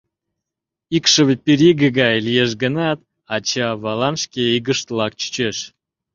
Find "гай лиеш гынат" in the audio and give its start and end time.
1.99-2.99